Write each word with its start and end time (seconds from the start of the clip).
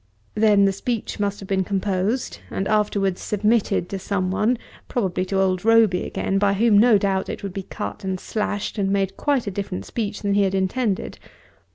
Then 0.33 0.65
the 0.65 0.71
speech 0.71 1.19
must 1.19 1.39
have 1.41 1.47
been 1.47 1.63
composed, 1.63 2.39
and 2.49 2.67
afterwards 2.67 3.21
submitted 3.21 3.87
to 3.89 3.99
someone, 3.99 4.57
probably 4.87 5.25
to 5.25 5.39
old 5.39 5.63
Roby 5.63 6.05
again, 6.05 6.39
by 6.39 6.53
whom 6.53 6.75
no 6.79 6.97
doubt 6.97 7.29
it 7.29 7.43
would 7.43 7.53
be 7.53 7.61
cut 7.61 8.03
and 8.03 8.19
slashed, 8.19 8.79
and 8.79 8.89
made 8.89 9.15
quite 9.15 9.45
a 9.45 9.51
different 9.51 9.85
speech 9.85 10.23
than 10.23 10.33
he 10.33 10.41
had 10.41 10.55
intended. 10.55 11.19